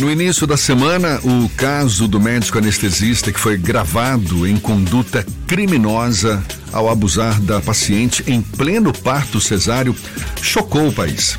No 0.00 0.08
início 0.08 0.46
da 0.46 0.56
semana, 0.56 1.20
o 1.24 1.48
caso 1.56 2.06
do 2.06 2.20
médico 2.20 2.56
anestesista 2.56 3.32
que 3.32 3.40
foi 3.40 3.56
gravado 3.56 4.46
em 4.46 4.56
conduta 4.56 5.26
criminosa 5.44 6.40
ao 6.72 6.88
abusar 6.88 7.40
da 7.40 7.60
paciente 7.60 8.22
em 8.28 8.40
pleno 8.40 8.92
parto 8.92 9.40
cesáreo 9.40 9.96
chocou 10.40 10.86
o 10.86 10.92
país. 10.92 11.36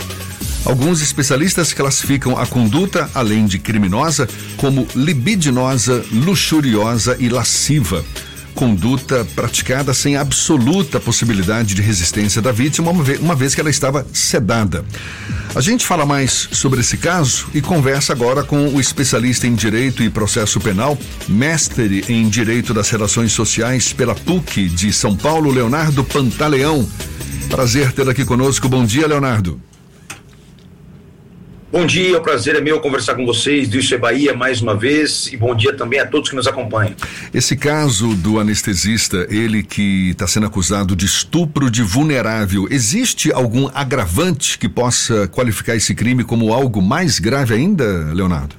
Alguns 0.65 1.01
especialistas 1.01 1.71
classificam 1.71 2.37
a 2.37 2.45
conduta, 2.45 3.09
além 3.15 3.45
de 3.45 3.59
criminosa, 3.59 4.27
como 4.57 4.85
libidinosa, 4.93 6.03
luxuriosa 6.11 7.15
e 7.17 7.29
lasciva 7.29 8.03
conduta 8.59 9.25
praticada 9.33 9.93
sem 9.93 10.17
absoluta 10.17 10.99
possibilidade 10.99 11.73
de 11.73 11.81
resistência 11.81 12.41
da 12.41 12.51
vítima, 12.51 12.91
uma 12.91 13.33
vez, 13.33 13.55
que 13.55 13.61
ela 13.61 13.69
estava 13.69 14.05
sedada. 14.11 14.83
A 15.55 15.61
gente 15.61 15.85
fala 15.85 16.05
mais 16.05 16.49
sobre 16.51 16.81
esse 16.81 16.97
caso 16.97 17.47
e 17.53 17.61
conversa 17.61 18.11
agora 18.11 18.43
com 18.43 18.67
o 18.67 18.81
especialista 18.81 19.47
em 19.47 19.55
Direito 19.55 20.03
e 20.03 20.09
Processo 20.09 20.59
Penal, 20.59 20.97
mestre 21.25 22.03
em 22.09 22.27
Direito 22.27 22.73
das 22.73 22.89
Relações 22.89 23.31
Sociais 23.31 23.93
pela 23.93 24.13
PUC 24.13 24.67
de 24.67 24.91
São 24.91 25.15
Paulo, 25.15 25.49
Leonardo 25.51 26.03
Pantaleão. 26.03 26.85
Prazer 27.49 27.93
tê-lo 27.93 28.09
aqui 28.09 28.25
conosco. 28.25 28.67
Bom 28.67 28.83
dia, 28.83 29.07
Leonardo. 29.07 29.57
Bom 31.71 31.85
dia, 31.85 32.17
o 32.17 32.21
prazer 32.21 32.55
é 32.55 32.61
meu 32.61 32.79
conversar 32.79 33.13
com 33.13 33.23
vocês 33.23 33.69
do 33.69 33.77
Isso 33.77 33.93
é 33.93 33.97
Bahia 33.97 34.33
mais 34.33 34.59
uma 34.59 34.75
vez 34.75 35.27
e 35.31 35.37
bom 35.37 35.53
dia 35.53 35.71
também 35.71 35.99
a 35.99 36.05
todos 36.05 36.27
que 36.27 36.35
nos 36.35 36.47
acompanham. 36.47 36.95
Esse 37.31 37.55
caso 37.55 38.15
do 38.15 38.39
anestesista, 38.39 39.27
ele 39.29 39.61
que 39.61 40.09
está 40.09 40.25
sendo 40.25 40.47
acusado 40.47 40.95
de 40.95 41.05
estupro 41.05 41.69
de 41.69 41.83
vulnerável, 41.83 42.67
existe 42.71 43.31
algum 43.31 43.69
agravante 43.71 44.57
que 44.57 44.67
possa 44.67 45.27
qualificar 45.27 45.75
esse 45.75 45.93
crime 45.93 46.23
como 46.23 46.51
algo 46.51 46.81
mais 46.81 47.19
grave 47.19 47.53
ainda, 47.53 48.11
Leonardo? 48.15 48.55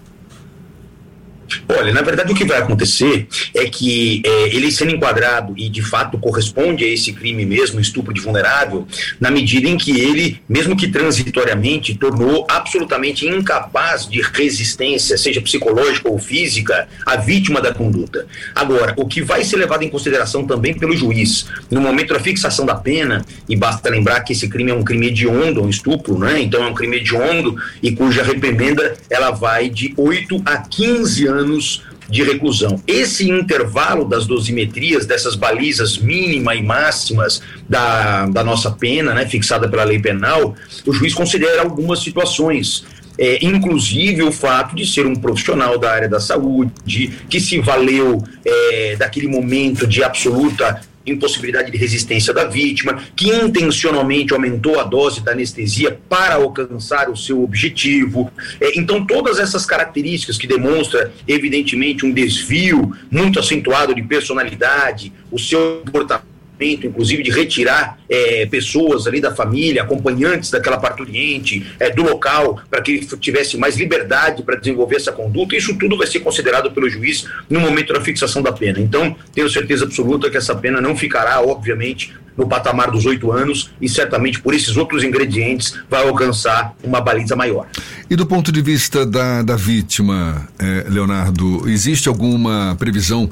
Olha, 1.68 1.92
na 1.92 2.02
verdade 2.02 2.32
o 2.32 2.34
que 2.34 2.44
vai 2.44 2.58
acontecer 2.58 3.26
é 3.54 3.64
que 3.66 4.22
é, 4.24 4.54
ele 4.54 4.70
sendo 4.70 4.92
enquadrado 4.92 5.54
e 5.56 5.68
de 5.68 5.82
fato 5.82 6.18
corresponde 6.18 6.84
a 6.84 6.88
esse 6.88 7.12
crime 7.12 7.44
mesmo, 7.44 7.80
estupro 7.80 8.12
de 8.12 8.20
vulnerável, 8.20 8.86
na 9.18 9.30
medida 9.30 9.68
em 9.68 9.76
que 9.76 9.98
ele, 9.98 10.40
mesmo 10.48 10.76
que 10.76 10.88
transitoriamente, 10.88 11.94
tornou 11.94 12.46
absolutamente 12.48 13.26
incapaz 13.26 14.08
de 14.08 14.20
resistência, 14.20 15.16
seja 15.16 15.40
psicológica 15.40 16.08
ou 16.08 16.18
física, 16.18 16.88
a 17.04 17.16
vítima 17.16 17.60
da 17.60 17.72
conduta. 17.72 18.26
Agora, 18.54 18.94
o 18.96 19.06
que 19.06 19.22
vai 19.22 19.44
ser 19.44 19.56
levado 19.56 19.82
em 19.82 19.88
consideração 19.88 20.46
também 20.46 20.74
pelo 20.74 20.96
juiz, 20.96 21.46
no 21.70 21.80
momento 21.80 22.14
da 22.14 22.20
fixação 22.20 22.64
da 22.66 22.74
pena, 22.74 23.24
e 23.48 23.56
basta 23.56 23.88
lembrar 23.90 24.20
que 24.20 24.32
esse 24.32 24.48
crime 24.48 24.70
é 24.70 24.74
um 24.74 24.84
crime 24.84 25.08
hediondo, 25.08 25.62
um 25.62 25.68
estupro, 25.68 26.18
né? 26.18 26.40
Então 26.40 26.62
é 26.62 26.66
um 26.66 26.74
crime 26.74 26.98
hediondo 26.98 27.56
e 27.82 27.92
cuja 27.92 28.22
reprimenda 28.22 28.96
ela 29.08 29.30
vai 29.30 29.68
de 29.68 29.92
8 29.96 30.42
a 30.44 30.58
15 30.58 31.26
anos 31.26 31.39
anos 31.40 31.82
de 32.08 32.22
reclusão. 32.22 32.82
Esse 32.86 33.30
intervalo 33.30 34.04
das 34.04 34.26
dosimetrias, 34.26 35.06
dessas 35.06 35.36
balizas 35.36 35.96
mínima 35.96 36.54
e 36.54 36.62
máximas 36.62 37.40
da, 37.68 38.26
da 38.26 38.42
nossa 38.42 38.70
pena, 38.70 39.14
né, 39.14 39.26
fixada 39.26 39.68
pela 39.68 39.84
lei 39.84 40.00
penal, 40.00 40.54
o 40.84 40.92
juiz 40.92 41.14
considera 41.14 41.62
algumas 41.62 42.00
situações. 42.00 42.84
É, 43.18 43.38
inclusive 43.44 44.22
o 44.22 44.32
fato 44.32 44.74
de 44.74 44.86
ser 44.86 45.06
um 45.06 45.14
profissional 45.14 45.76
da 45.76 45.92
área 45.92 46.08
da 46.08 46.18
saúde, 46.18 47.12
que 47.28 47.38
se 47.38 47.60
valeu 47.60 48.24
é, 48.44 48.96
daquele 48.96 49.28
momento 49.28 49.86
de 49.86 50.02
absoluta 50.02 50.80
impossibilidade 51.06 51.70
de 51.70 51.78
resistência 51.78 52.32
da 52.32 52.44
vítima, 52.44 53.02
que 53.16 53.28
intencionalmente 53.28 54.32
aumentou 54.32 54.78
a 54.78 54.84
dose 54.84 55.22
da 55.22 55.32
anestesia 55.32 55.98
para 56.08 56.34
alcançar 56.34 57.08
o 57.08 57.16
seu 57.16 57.42
objetivo. 57.42 58.30
É, 58.60 58.78
então, 58.78 59.04
todas 59.04 59.38
essas 59.38 59.64
características 59.64 60.36
que 60.36 60.46
demonstram, 60.46 61.10
evidentemente, 61.26 62.04
um 62.04 62.12
desvio 62.12 62.94
muito 63.10 63.38
acentuado 63.38 63.94
de 63.94 64.02
personalidade, 64.02 65.12
o 65.30 65.38
seu 65.38 65.82
comportamento 65.84 66.29
inclusive 66.64 67.22
de 67.22 67.30
retirar 67.30 67.98
é, 68.08 68.46
pessoas 68.46 69.06
ali 69.06 69.20
da 69.20 69.34
família, 69.34 69.82
acompanhantes 69.82 70.50
daquela 70.50 70.78
parturiente, 70.78 71.66
é, 71.78 71.90
do 71.90 72.02
local, 72.02 72.60
para 72.70 72.80
que 72.82 72.92
ele 72.92 73.06
tivesse 73.18 73.56
mais 73.56 73.76
liberdade 73.76 74.42
para 74.42 74.56
desenvolver 74.56 74.96
essa 74.96 75.12
conduta. 75.12 75.56
Isso 75.56 75.76
tudo 75.76 75.96
vai 75.96 76.06
ser 76.06 76.20
considerado 76.20 76.70
pelo 76.70 76.88
juiz 76.88 77.26
no 77.48 77.60
momento 77.60 77.92
da 77.92 78.00
fixação 78.00 78.42
da 78.42 78.52
pena. 78.52 78.80
Então, 78.80 79.16
tenho 79.32 79.48
certeza 79.48 79.84
absoluta 79.84 80.30
que 80.30 80.36
essa 80.36 80.54
pena 80.54 80.80
não 80.80 80.96
ficará, 80.96 81.40
obviamente, 81.40 82.12
no 82.36 82.48
patamar 82.48 82.90
dos 82.90 83.04
oito 83.06 83.30
anos 83.30 83.70
e 83.80 83.88
certamente 83.88 84.40
por 84.40 84.54
esses 84.54 84.76
outros 84.76 85.04
ingredientes 85.04 85.74
vai 85.88 86.06
alcançar 86.06 86.74
uma 86.82 87.00
baliza 87.00 87.36
maior. 87.36 87.66
E 88.08 88.16
do 88.16 88.24
ponto 88.24 88.50
de 88.50 88.62
vista 88.62 89.04
da, 89.04 89.42
da 89.42 89.56
vítima, 89.56 90.48
eh, 90.58 90.86
Leonardo, 90.88 91.68
existe 91.68 92.08
alguma 92.08 92.74
previsão 92.78 93.30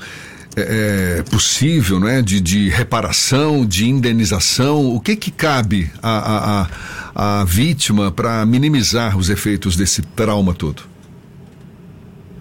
é, 0.59 1.19
é, 1.19 1.23
possível, 1.23 2.01
né, 2.01 2.23
de, 2.23 2.41
de 2.41 2.69
reparação, 2.69 3.65
de 3.65 3.89
indenização? 3.89 4.95
O 4.95 5.01
que 5.01 5.17
que 5.17 5.31
cabe 5.31 5.91
à, 6.03 6.67
à, 7.15 7.41
à 7.41 7.45
vítima 7.45 8.11
para 8.11 8.45
minimizar 8.47 9.17
os 9.17 9.31
efeitos 9.31 9.77
desse 9.77 10.03
trauma 10.03 10.55
todo? 10.55 10.83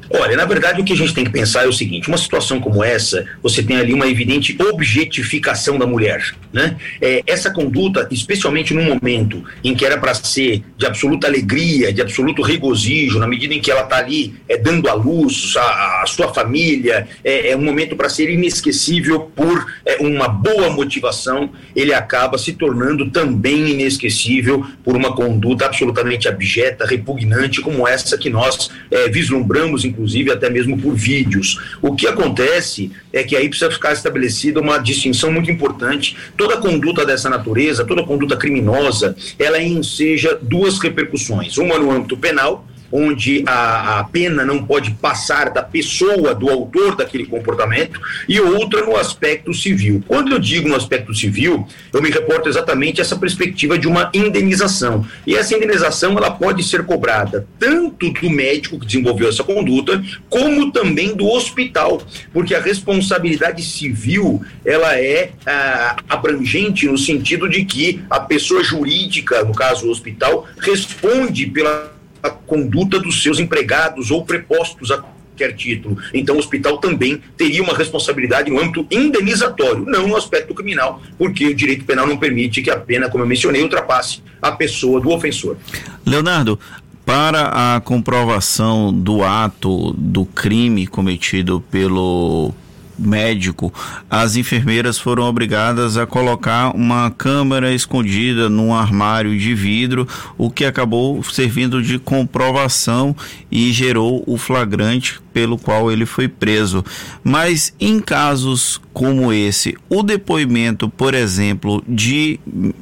Olha, 0.09 0.37
na 0.37 0.45
verdade, 0.45 0.81
o 0.81 0.85
que 0.85 0.93
a 0.93 0.95
gente 0.95 1.13
tem 1.13 1.25
que 1.25 1.31
pensar 1.31 1.65
é 1.65 1.67
o 1.67 1.73
seguinte: 1.73 2.07
uma 2.07 2.17
situação 2.17 2.59
como 2.59 2.83
essa, 2.83 3.25
você 3.43 3.61
tem 3.61 3.77
ali 3.77 3.93
uma 3.93 4.07
evidente 4.07 4.57
objetificação 4.71 5.77
da 5.77 5.85
mulher. 5.85 6.33
Né? 6.57 6.75
É, 6.99 7.21
essa 7.27 7.51
conduta, 7.51 8.07
especialmente 8.09 8.73
no 8.73 8.81
momento 8.81 9.43
em 9.63 9.75
que 9.75 9.85
era 9.85 9.95
para 9.95 10.11
ser 10.15 10.63
de 10.75 10.87
absoluta 10.87 11.27
alegria, 11.27 11.93
de 11.93 12.01
absoluto 12.01 12.41
regozijo, 12.41 13.19
na 13.19 13.27
medida 13.27 13.53
em 13.53 13.61
que 13.61 13.69
ela 13.69 13.83
está 13.83 13.97
ali 13.97 14.33
é, 14.49 14.57
dando 14.57 14.89
à 14.89 14.95
luz 14.95 15.53
a, 15.55 16.01
a 16.01 16.05
sua 16.07 16.33
família, 16.33 17.07
é, 17.23 17.51
é 17.51 17.55
um 17.55 17.61
momento 17.61 17.95
para 17.95 18.09
ser 18.09 18.31
inesquecível 18.31 19.31
por 19.35 19.71
é, 19.85 19.97
uma 19.97 20.27
boa 20.27 20.71
motivação, 20.71 21.51
ele 21.75 21.93
acaba 21.93 22.39
se 22.39 22.53
tornando 22.53 23.11
também 23.11 23.69
inesquecível 23.69 24.65
por 24.83 24.95
uma 24.95 25.15
conduta 25.15 25.67
absolutamente 25.67 26.27
abjeta, 26.27 26.87
repugnante, 26.87 27.61
como 27.61 27.87
essa 27.87 28.17
que 28.17 28.31
nós 28.31 28.71
é, 28.89 29.07
vislumbramos, 29.09 29.85
inclusive 29.85 30.31
até 30.31 30.49
mesmo 30.49 30.75
por 30.75 30.95
vídeos. 30.95 31.59
O 31.83 31.95
que 31.95 32.07
acontece 32.07 32.91
é 33.13 33.21
que 33.23 33.35
aí 33.35 33.47
precisa 33.47 33.69
ficar 33.69 33.93
estabelecida 33.93 34.59
uma 34.59 34.79
distinção 34.79 35.31
muito 35.31 35.51
importante. 35.51 36.17
Toda 36.47 36.61
conduta 36.61 37.05
dessa 37.05 37.29
natureza, 37.29 37.83
toda 37.83 38.05
conduta 38.05 38.37
criminosa, 38.37 39.17
ela 39.37 39.61
enseja 39.61 40.39
duas 40.41 40.79
repercussões: 40.79 41.57
uma 41.57 41.77
no 41.77 41.91
âmbito 41.91 42.15
penal 42.15 42.65
onde 42.91 43.43
a, 43.45 43.99
a, 43.99 44.03
pena 44.03 44.45
não 44.45 44.63
pode 44.63 44.91
passar 44.91 45.49
da 45.49 45.61
pessoa, 45.61 46.33
do 46.33 46.49
autor 46.49 46.95
daquele 46.95 47.25
comportamento, 47.25 47.99
e 48.27 48.39
outra 48.39 48.85
no 48.85 48.95
aspecto 48.95 49.53
civil. 49.53 50.03
Quando 50.07 50.31
eu 50.31 50.39
digo 50.39 50.67
no 50.67 50.75
aspecto 50.75 51.13
civil, 51.13 51.67
eu 51.93 52.01
me 52.01 52.09
reporto 52.09 52.49
exatamente 52.49 53.01
essa 53.01 53.15
perspectiva 53.15 53.77
de 53.77 53.87
uma 53.87 54.09
indenização. 54.13 55.05
E 55.25 55.35
essa 55.35 55.55
indenização 55.55 56.17
ela 56.17 56.31
pode 56.31 56.63
ser 56.63 56.85
cobrada 56.85 57.47
tanto 57.59 58.11
do 58.11 58.29
médico 58.29 58.79
que 58.79 58.85
desenvolveu 58.85 59.29
essa 59.29 59.43
conduta, 59.43 60.03
como 60.29 60.71
também 60.71 61.15
do 61.15 61.27
hospital, 61.27 62.01
porque 62.31 62.53
a 62.55 62.61
responsabilidade 62.61 63.63
civil 63.63 64.41
ela 64.65 64.97
é 64.99 65.31
ah, 65.45 65.97
abrangente 66.09 66.87
no 66.87 66.97
sentido 66.97 67.49
de 67.49 67.65
que 67.65 68.01
a 68.09 68.19
pessoa 68.19 68.63
jurídica, 68.63 69.43
no 69.43 69.53
caso 69.53 69.87
o 69.87 69.91
hospital, 69.91 70.47
responde 70.59 71.47
pela 71.47 71.96
conduta 72.29 72.99
dos 72.99 73.21
seus 73.21 73.39
empregados 73.39 74.11
ou 74.11 74.23
prepostos 74.23 74.91
a 74.91 74.97
qualquer 74.97 75.55
título. 75.55 75.97
Então, 76.13 76.35
o 76.35 76.39
hospital 76.39 76.79
também 76.79 77.21
teria 77.37 77.61
uma 77.61 77.75
responsabilidade 77.75 78.49
no 78.49 78.59
âmbito 78.59 78.85
indenizatório, 78.89 79.85
não 79.85 80.07
no 80.07 80.15
aspecto 80.15 80.53
criminal, 80.53 81.01
porque 81.17 81.47
o 81.47 81.55
direito 81.55 81.85
penal 81.85 82.07
não 82.07 82.17
permite 82.17 82.61
que 82.61 82.71
a 82.71 82.79
pena, 82.79 83.09
como 83.09 83.23
eu 83.23 83.27
mencionei, 83.27 83.61
ultrapasse 83.61 84.21
a 84.41 84.51
pessoa 84.51 84.99
do 84.99 85.11
ofensor. 85.11 85.57
Leonardo, 86.05 86.59
para 87.05 87.75
a 87.75 87.79
comprovação 87.79 88.93
do 88.93 89.23
ato 89.23 89.93
do 89.93 90.25
crime 90.25 90.85
cometido 90.87 91.61
pelo 91.71 92.53
médico, 92.97 93.73
as 94.09 94.35
enfermeiras 94.35 94.97
foram 94.97 95.23
obrigadas 95.23 95.97
a 95.97 96.05
colocar 96.05 96.75
uma 96.75 97.11
câmera 97.11 97.73
escondida 97.73 98.49
num 98.49 98.73
armário 98.73 99.37
de 99.37 99.53
vidro, 99.53 100.07
o 100.37 100.49
que 100.49 100.65
acabou 100.65 101.21
servindo 101.23 101.81
de 101.81 101.99
comprovação 101.99 103.15
e 103.51 103.71
gerou 103.71 104.23
o 104.25 104.37
flagrante 104.37 105.19
pelo 105.37 105.57
qual 105.57 105.91
ele 105.91 106.05
foi 106.05 106.27
preso. 106.27 106.83
Mas 107.23 107.73
em 107.79 107.99
casos 107.99 108.81
como 108.91 109.31
esse, 109.31 109.77
o 109.87 110.01
depoimento, 110.01 110.89
por 110.89 111.13
exemplo, 111.13 111.83
de 111.87 112.39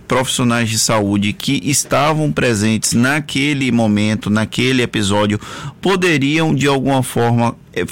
profissionais 0.08 0.70
de 0.70 0.80
saúde 0.80 1.34
que 1.34 1.60
estavam 1.70 2.32
presentes 2.32 2.94
naquele 2.94 3.70
momento, 3.74 4.30
naquele 4.30 4.82
episódio, 4.82 5.38
poderiam 5.82 6.56
de 6.56 6.68
alguma 6.68 7.04
forma 7.04 7.56
eh, 7.74 7.86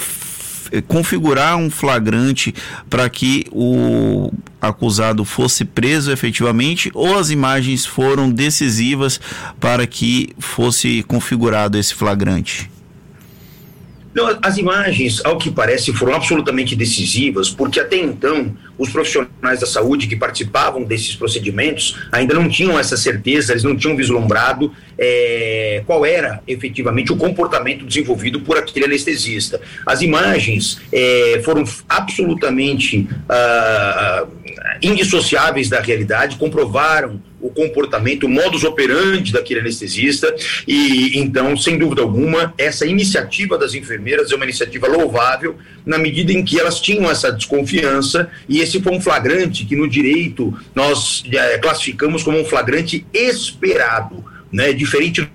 configurar 0.82 1.58
um 1.58 1.70
flagrante 1.70 2.54
para 2.90 3.10
que 3.10 3.46
o 3.52 4.32
acusado 4.62 5.26
fosse 5.26 5.66
preso 5.66 6.12
efetivamente 6.12 6.90
ou 6.94 7.18
as 7.18 7.30
imagens 7.30 7.86
foram 7.86 8.30
decisivas 8.32 9.20
para 9.60 9.86
que 9.86 10.34
fosse 10.40 11.04
configurado 11.04 11.78
esse 11.78 11.94
flagrante? 11.94 12.70
Não, 14.14 14.38
as 14.42 14.58
imagens, 14.58 15.22
ao 15.26 15.38
que 15.38 15.50
parece, 15.50 15.92
foram 15.94 16.14
absolutamente 16.14 16.76
decisivas, 16.76 17.50
porque 17.50 17.80
até 17.80 17.98
então 17.98 18.56
os 18.78 18.90
profissionais 18.90 19.60
da 19.60 19.66
saúde 19.66 20.08
que 20.08 20.16
participavam 20.16 20.84
desses 20.84 21.16
procedimentos 21.16 21.98
ainda 22.12 22.34
não 22.34 22.48
tinham 22.48 22.78
essa 22.78 22.96
certeza, 22.96 23.54
eles 23.54 23.64
não 23.64 23.76
tinham 23.76 23.96
vislumbrado 23.96 24.72
é, 24.98 25.84
qual 25.86 26.06
era 26.06 26.42
efetivamente 26.48 27.12
o 27.12 27.16
comportamento 27.16 27.86
desenvolvido 27.86 28.40
por 28.42 28.58
aquele 28.58 28.86
anestesista. 28.86 29.60
As 29.86 30.02
imagens 30.02 30.80
é, 30.92 31.42
foram 31.44 31.64
absolutamente 31.90 33.08
ah, 33.28 34.26
indissociáveis 34.82 35.70
da 35.70 35.82
realidade, 35.82 36.38
comprovaram 36.38 37.22
o 37.42 37.50
comportamento, 37.50 38.26
o 38.26 38.30
modus 38.30 38.64
operandi 38.64 39.34
daquele 39.34 39.60
anestesista. 39.60 40.34
E 40.68 41.20
então, 41.20 41.56
sem 41.58 41.78
dúvida 41.78 42.02
alguma, 42.02 42.54
essa 42.58 42.86
iniciativa 42.86 43.58
das 43.58 43.74
enfermeiras 43.74 44.32
é 44.32 44.36
uma 44.36 44.46
iniciativa 44.46 44.88
louvável, 44.88 45.58
na 45.86 45.98
medida 45.98 46.32
em 46.32 46.44
que 46.44 46.60
elas 46.60 46.80
tinham 46.80 47.12
essa 47.12 47.32
desconfiança, 47.32 48.30
e 48.48 48.62
esse 48.62 48.82
foi 48.82 48.94
um 48.94 49.02
flagrante 49.02 49.66
que 49.66 49.76
no 49.76 49.90
direito 49.90 50.58
nós 50.74 51.24
é, 51.32 51.58
classificamos 51.58 52.24
como 52.24 52.40
um 52.40 52.46
flagrante 52.46 53.06
esperado. 53.14 54.24
Né, 54.52 54.72
diferente 54.72 55.28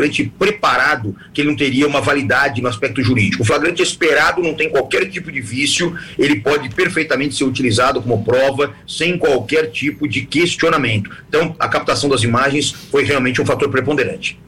flagrante 0.00 0.32
preparado, 0.38 1.14
que 1.32 1.40
ele 1.40 1.50
não 1.50 1.56
teria 1.56 1.86
uma 1.86 2.00
validade 2.00 2.62
no 2.62 2.68
aspecto 2.68 3.02
jurídico. 3.02 3.42
O 3.42 3.46
flagrante 3.46 3.82
esperado 3.82 4.42
não 4.42 4.54
tem 4.54 4.70
qualquer 4.70 5.08
tipo 5.10 5.30
de 5.30 5.40
vício, 5.40 5.94
ele 6.18 6.40
pode 6.40 6.70
perfeitamente 6.70 7.34
ser 7.34 7.44
utilizado 7.44 8.00
como 8.00 8.24
prova 8.24 8.72
sem 8.86 9.18
qualquer 9.18 9.70
tipo 9.70 10.08
de 10.08 10.22
questionamento. 10.22 11.10
Então, 11.28 11.54
a 11.58 11.68
captação 11.68 12.08
das 12.08 12.22
imagens 12.22 12.70
foi 12.90 13.04
realmente 13.04 13.42
um 13.42 13.46
fator 13.46 13.68
preponderante. 13.68 14.38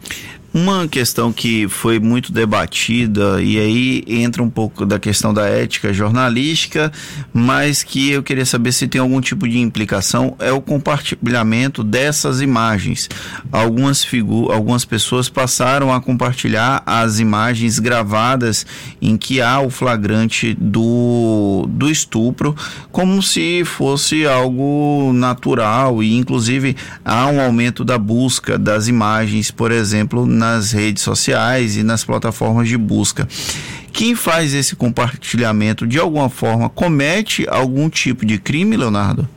Uma 0.54 0.86
questão 0.86 1.32
que 1.32 1.66
foi 1.66 1.98
muito 1.98 2.30
debatida, 2.30 3.42
e 3.42 3.58
aí 3.58 4.04
entra 4.06 4.42
um 4.42 4.50
pouco 4.50 4.84
da 4.84 4.98
questão 4.98 5.32
da 5.32 5.46
ética 5.46 5.94
jornalística, 5.94 6.92
mas 7.32 7.82
que 7.82 8.10
eu 8.10 8.22
queria 8.22 8.44
saber 8.44 8.70
se 8.72 8.86
tem 8.86 9.00
algum 9.00 9.18
tipo 9.22 9.48
de 9.48 9.58
implicação, 9.58 10.36
é 10.38 10.52
o 10.52 10.60
compartilhamento 10.60 11.82
dessas 11.82 12.42
imagens. 12.42 13.08
Algumas, 13.50 14.04
figu 14.04 14.52
algumas 14.52 14.84
pessoas 14.84 15.26
passaram 15.26 15.90
a 15.90 16.02
compartilhar 16.02 16.82
as 16.84 17.18
imagens 17.18 17.78
gravadas 17.78 18.66
em 19.00 19.16
que 19.16 19.40
há 19.40 19.58
o 19.58 19.70
flagrante 19.70 20.52
do, 20.60 21.66
do 21.70 21.90
estupro, 21.90 22.54
como 22.90 23.22
se 23.22 23.64
fosse 23.64 24.26
algo 24.26 25.12
natural, 25.14 26.02
e 26.02 26.14
inclusive 26.14 26.76
há 27.02 27.26
um 27.28 27.40
aumento 27.40 27.86
da 27.86 27.96
busca 27.96 28.58
das 28.58 28.86
imagens, 28.86 29.50
por 29.50 29.72
exemplo, 29.72 30.26
nas 30.42 30.72
redes 30.72 31.04
sociais 31.04 31.76
e 31.76 31.84
nas 31.84 32.04
plataformas 32.04 32.68
de 32.68 32.76
busca. 32.76 33.28
Quem 33.92 34.16
faz 34.16 34.54
esse 34.54 34.74
compartilhamento 34.74 35.86
de 35.86 36.00
alguma 36.00 36.28
forma 36.28 36.68
comete 36.68 37.46
algum 37.48 37.88
tipo 37.88 38.26
de 38.26 38.38
crime, 38.38 38.76
Leonardo? 38.76 39.28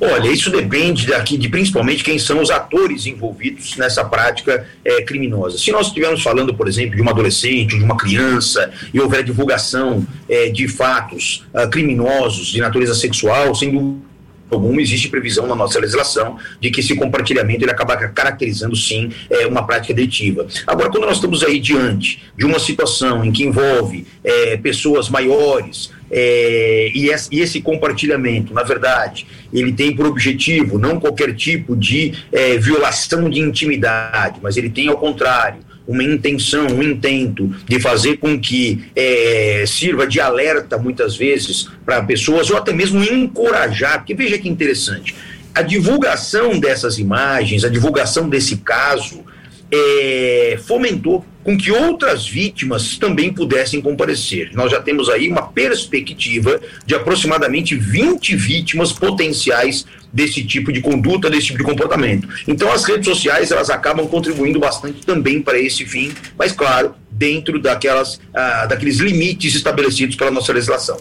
Olha, 0.00 0.28
isso 0.30 0.50
depende 0.50 1.08
daqui 1.08 1.36
de 1.36 1.48
principalmente 1.48 2.04
quem 2.04 2.16
são 2.16 2.40
os 2.40 2.50
atores 2.50 3.06
envolvidos 3.06 3.76
nessa 3.76 4.04
prática 4.04 4.64
é, 4.84 5.02
criminosa. 5.02 5.58
Se 5.58 5.72
nós 5.72 5.88
estivermos 5.88 6.22
falando, 6.22 6.54
por 6.54 6.68
exemplo, 6.68 6.94
de 6.94 7.02
uma 7.02 7.10
adolescente, 7.10 7.76
de 7.76 7.82
uma 7.82 7.96
criança, 7.96 8.70
e 8.94 9.00
houver 9.00 9.24
divulgação 9.24 10.06
é, 10.28 10.48
de 10.48 10.68
fatos 10.68 11.44
uh, 11.52 11.68
criminosos 11.68 12.46
de 12.48 12.60
natureza 12.60 12.94
sexual, 12.94 13.52
sem 13.54 13.72
dúvida 13.72 14.11
alguma 14.54 14.80
existe 14.80 15.08
previsão 15.08 15.46
na 15.46 15.54
nossa 15.54 15.78
legislação 15.78 16.36
de 16.60 16.70
que 16.70 16.80
esse 16.80 16.94
compartilhamento 16.94 17.64
ele 17.64 17.70
acaba 17.70 17.96
caracterizando 17.96 18.76
sim 18.76 19.10
é, 19.30 19.46
uma 19.46 19.66
prática 19.66 19.94
delitiva. 19.94 20.46
Agora, 20.66 20.90
quando 20.90 21.04
nós 21.04 21.16
estamos 21.16 21.42
aí 21.42 21.58
diante 21.58 22.22
de 22.36 22.44
uma 22.44 22.58
situação 22.58 23.24
em 23.24 23.32
que 23.32 23.44
envolve 23.44 24.06
é, 24.24 24.56
pessoas 24.56 25.08
maiores 25.08 25.90
é, 26.10 26.90
e, 26.94 27.08
esse, 27.08 27.62
compartilhamento, 27.62 28.52
na 28.52 28.62
verdade, 28.62 29.26
ele 29.52 29.72
tem 29.72 29.96
por 29.96 30.06
objetivo 30.06 30.78
não 30.78 31.00
qualquer 31.00 31.34
tipo 31.34 31.74
de 31.74 32.12
é, 32.30 32.58
violação 32.58 33.30
de 33.30 33.40
intimidade, 33.40 34.38
mas 34.42 34.58
ele 34.58 34.68
tem 34.68 34.88
ao 34.88 34.98
contrário 34.98 35.60
uma 35.86 36.02
intenção, 36.02 36.66
um 36.66 36.82
intento 36.82 37.54
de 37.66 37.80
fazer 37.80 38.18
com 38.18 38.38
que 38.38 38.84
é, 38.94 39.64
sirva 39.66 40.06
de 40.06 40.20
alerta 40.20 40.78
muitas 40.78 41.16
vezes 41.16 41.68
para 41.84 42.02
pessoas 42.02 42.50
ou 42.50 42.56
até 42.56 42.72
mesmo 42.72 43.02
encorajar, 43.02 43.98
porque 43.98 44.14
veja 44.14 44.38
que 44.38 44.48
interessante, 44.48 45.14
a 45.54 45.62
divulgação 45.62 46.58
dessas 46.58 46.98
imagens, 46.98 47.64
a 47.64 47.68
divulgação 47.68 48.28
desse 48.28 48.58
caso 48.58 49.24
é, 49.70 50.58
fomentou 50.66 51.24
com 51.42 51.56
que 51.58 51.72
outras 51.72 52.26
vítimas 52.26 52.96
também 52.96 53.32
pudessem 53.32 53.80
comparecer. 53.80 54.50
Nós 54.54 54.70
já 54.70 54.80
temos 54.80 55.08
aí 55.08 55.28
uma 55.28 55.42
perspectiva 55.42 56.60
de 56.86 56.94
aproximadamente 56.94 57.74
20 57.74 58.36
vítimas 58.36 58.92
potenciais 58.92 59.84
desse 60.12 60.44
tipo 60.44 60.72
de 60.72 60.80
conduta, 60.80 61.30
desse 61.30 61.46
tipo 61.46 61.58
de 61.58 61.64
comportamento. 61.64 62.28
Então 62.46 62.70
as 62.70 62.84
redes 62.84 63.06
sociais 63.06 63.50
elas 63.50 63.70
acabam 63.70 64.06
contribuindo 64.06 64.60
bastante 64.60 65.04
também 65.06 65.40
para 65.40 65.58
esse 65.58 65.86
fim, 65.86 66.12
mas 66.38 66.52
claro, 66.52 66.94
dentro 67.10 67.60
daquelas, 67.60 68.20
ah, 68.34 68.66
daqueles 68.66 68.98
limites 68.98 69.54
estabelecidos 69.54 70.16
pela 70.16 70.30
nossa 70.30 70.52
legislação. 70.52 70.98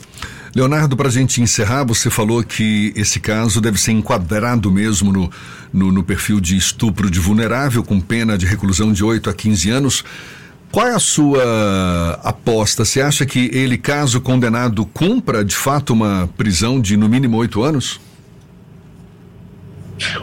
Leonardo, 0.53 0.97
para 0.97 1.07
a 1.07 1.11
gente 1.11 1.41
encerrar, 1.41 1.85
você 1.85 2.09
falou 2.09 2.43
que 2.43 2.91
esse 2.95 3.21
caso 3.21 3.61
deve 3.61 3.79
ser 3.79 3.93
enquadrado 3.93 4.69
mesmo 4.69 5.11
no, 5.11 5.31
no, 5.71 5.91
no, 5.93 6.03
perfil 6.03 6.41
de 6.41 6.57
estupro 6.57 7.09
de 7.09 7.19
vulnerável, 7.19 7.81
com 7.81 8.01
pena 8.01 8.37
de 8.37 8.45
reclusão 8.45 8.91
de 8.91 9.01
8 9.01 9.29
a 9.29 9.33
15 9.33 9.69
anos. 9.69 10.03
Qual 10.69 10.85
é 10.85 10.93
a 10.93 10.99
sua 10.99 12.19
aposta? 12.23 12.83
Você 12.83 13.01
acha 13.01 13.25
que 13.25 13.49
ele, 13.53 13.77
caso 13.77 14.19
condenado, 14.19 14.85
cumpra 14.85 15.43
de 15.43 15.55
fato 15.55 15.93
uma 15.93 16.29
prisão 16.37 16.81
de 16.81 16.97
no 16.97 17.07
mínimo 17.07 17.37
oito 17.37 17.63
anos? 17.63 17.99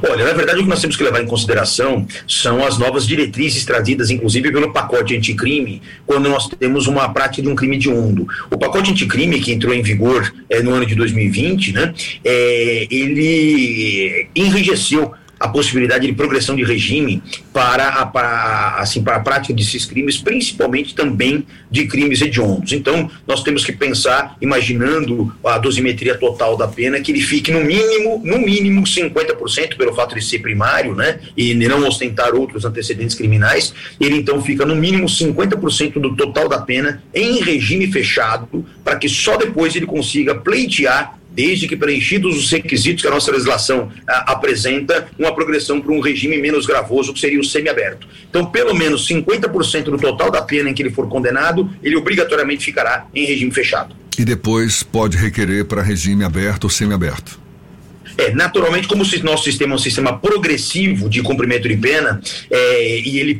Olha, 0.02 0.24
na 0.24 0.32
verdade, 0.32 0.60
o 0.60 0.62
que 0.62 0.68
nós 0.68 0.80
temos 0.80 0.96
que 0.96 1.02
levar 1.02 1.22
em 1.22 1.26
consideração 1.26 2.06
são 2.26 2.64
as 2.64 2.78
novas 2.78 3.06
diretrizes 3.06 3.64
trazidas, 3.64 4.10
inclusive, 4.10 4.50
pelo 4.50 4.72
pacote 4.72 5.16
anticrime, 5.16 5.82
quando 6.06 6.28
nós 6.28 6.48
temos 6.48 6.86
uma 6.86 7.08
prática 7.08 7.42
de 7.42 7.48
um 7.48 7.54
crime 7.54 7.76
de 7.76 7.88
mundo. 7.88 8.26
O 8.50 8.58
pacote 8.58 8.90
anticrime, 8.90 9.40
que 9.40 9.52
entrou 9.52 9.74
em 9.74 9.82
vigor 9.82 10.32
é, 10.48 10.62
no 10.62 10.72
ano 10.72 10.86
de 10.86 10.94
2020, 10.94 11.72
né, 11.72 11.94
é, 12.24 12.86
ele 12.90 14.28
enrijeceu 14.34 15.12
a 15.38 15.48
possibilidade 15.48 16.06
de 16.06 16.12
progressão 16.12 16.56
de 16.56 16.64
regime 16.64 17.22
para 17.52 17.88
a, 17.88 18.06
para, 18.06 18.76
assim, 18.78 19.02
para 19.02 19.16
a 19.16 19.20
prática 19.20 19.54
desses 19.54 19.84
crimes, 19.84 20.18
principalmente 20.18 20.94
também 20.94 21.46
de 21.70 21.86
crimes 21.86 22.20
hediondos. 22.20 22.72
Então, 22.72 23.10
nós 23.26 23.42
temos 23.42 23.64
que 23.64 23.72
pensar, 23.72 24.36
imaginando 24.40 25.34
a 25.44 25.58
dosimetria 25.58 26.16
total 26.16 26.56
da 26.56 26.66
pena, 26.66 27.00
que 27.00 27.12
ele 27.12 27.20
fique 27.20 27.52
no 27.52 27.60
mínimo, 27.60 28.20
no 28.24 28.38
mínimo 28.38 28.82
50% 28.82 29.76
pelo 29.76 29.94
fato 29.94 30.14
de 30.14 30.24
ser 30.24 30.40
primário, 30.40 30.94
né, 30.94 31.20
e 31.36 31.54
não 31.54 31.86
ostentar 31.86 32.34
outros 32.34 32.64
antecedentes 32.64 33.14
criminais, 33.14 33.74
ele 34.00 34.16
então 34.16 34.42
fica 34.42 34.64
no 34.64 34.74
mínimo 34.74 35.06
50% 35.06 35.94
do 36.00 36.16
total 36.16 36.48
da 36.48 36.58
pena 36.58 37.02
em 37.14 37.40
regime 37.40 37.90
fechado, 37.90 38.64
para 38.84 38.96
que 38.96 39.08
só 39.08 39.36
depois 39.36 39.76
ele 39.76 39.86
consiga 39.86 40.34
pleitear 40.34 41.17
desde 41.38 41.68
que 41.68 41.76
preenchidos 41.76 42.36
os 42.36 42.50
requisitos 42.50 43.00
que 43.00 43.06
a 43.06 43.12
nossa 43.12 43.30
legislação 43.30 43.92
a, 44.08 44.32
apresenta, 44.32 45.06
uma 45.16 45.32
progressão 45.32 45.80
para 45.80 45.92
um 45.92 46.00
regime 46.00 46.36
menos 46.36 46.66
gravoso, 46.66 47.14
que 47.14 47.20
seria 47.20 47.38
o 47.38 47.44
semiaberto. 47.44 48.08
Então, 48.28 48.44
pelo 48.46 48.74
menos 48.74 49.06
50% 49.06 49.84
do 49.84 49.98
total 49.98 50.32
da 50.32 50.42
pena 50.42 50.68
em 50.68 50.74
que 50.74 50.82
ele 50.82 50.90
for 50.90 51.08
condenado, 51.08 51.70
ele 51.80 51.94
obrigatoriamente 51.94 52.64
ficará 52.64 53.06
em 53.14 53.24
regime 53.24 53.52
fechado. 53.52 53.94
E 54.18 54.24
depois 54.24 54.82
pode 54.82 55.16
requerer 55.16 55.64
para 55.64 55.80
regime 55.80 56.24
aberto 56.24 56.64
ou 56.64 56.70
semiaberto. 56.70 57.38
É, 58.16 58.34
naturalmente, 58.34 58.88
como 58.88 59.04
o 59.04 59.22
nosso 59.22 59.44
sistema 59.44 59.74
é 59.74 59.76
um 59.76 59.78
sistema 59.78 60.18
progressivo 60.18 61.08
de 61.08 61.22
cumprimento 61.22 61.68
de 61.68 61.76
pena, 61.76 62.20
é, 62.50 63.00
e 63.00 63.20
ele 63.20 63.36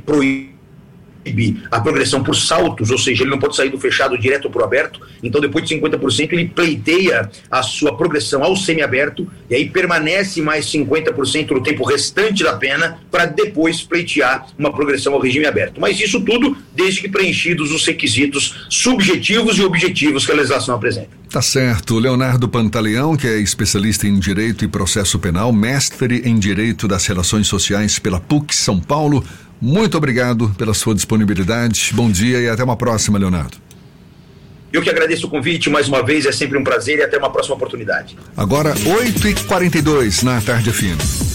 a 1.70 1.80
progressão 1.80 2.22
por 2.22 2.34
saltos, 2.34 2.90
ou 2.90 2.98
seja, 2.98 3.22
ele 3.22 3.30
não 3.30 3.38
pode 3.38 3.56
sair 3.56 3.70
do 3.70 3.78
fechado 3.78 4.16
direto 4.18 4.50
para 4.50 4.62
o 4.62 4.64
aberto, 4.64 5.00
então 5.22 5.40
depois 5.40 5.66
de 5.66 5.74
50% 5.76 6.32
ele 6.32 6.48
pleiteia 6.48 7.30
a 7.50 7.62
sua 7.62 7.96
progressão 7.96 8.42
ao 8.42 8.56
semiaberto 8.56 9.30
e 9.50 9.54
aí 9.54 9.68
permanece 9.68 10.40
mais 10.40 10.66
50% 10.66 11.50
no 11.50 11.62
tempo 11.62 11.84
restante 11.84 12.42
da 12.42 12.54
pena 12.54 12.98
para 13.10 13.26
depois 13.26 13.82
pleitear 13.82 14.46
uma 14.58 14.72
progressão 14.72 15.14
ao 15.14 15.20
regime 15.20 15.46
aberto. 15.46 15.80
Mas 15.80 16.00
isso 16.00 16.20
tudo 16.20 16.56
desde 16.74 17.00
que 17.00 17.08
preenchidos 17.08 17.72
os 17.72 17.86
requisitos 17.86 18.66
subjetivos 18.68 19.58
e 19.58 19.62
objetivos 19.62 20.24
que 20.24 20.32
a 20.32 20.34
legislação 20.34 20.74
apresenta. 20.74 21.08
Tá 21.30 21.42
certo. 21.42 21.98
Leonardo 21.98 22.48
Pantaleão, 22.48 23.16
que 23.16 23.26
é 23.26 23.38
especialista 23.38 24.06
em 24.06 24.18
Direito 24.18 24.64
e 24.64 24.68
Processo 24.68 25.18
Penal, 25.18 25.52
mestre 25.52 26.22
em 26.24 26.38
Direito 26.38 26.88
das 26.88 27.06
Relações 27.06 27.46
Sociais 27.46 27.98
pela 27.98 28.18
PUC 28.18 28.54
São 28.54 28.80
Paulo, 28.80 29.22
muito 29.60 29.96
obrigado 29.96 30.54
pela 30.56 30.74
sua 30.74 30.94
disponibilidade. 30.94 31.90
Bom 31.94 32.10
dia 32.10 32.40
e 32.40 32.48
até 32.48 32.62
uma 32.62 32.76
próxima, 32.76 33.18
Leonardo. 33.18 33.56
Eu 34.72 34.82
que 34.82 34.90
agradeço 34.90 35.26
o 35.26 35.30
convite 35.30 35.70
mais 35.70 35.88
uma 35.88 36.04
vez, 36.04 36.26
é 36.26 36.32
sempre 36.32 36.58
um 36.58 36.64
prazer 36.64 36.98
e 36.98 37.02
até 37.02 37.16
uma 37.16 37.30
próxima 37.30 37.56
oportunidade. 37.56 38.16
Agora, 38.36 38.74
8h42 38.74 40.22
na 40.22 40.40
tarde 40.40 40.70
fina. 40.72 41.27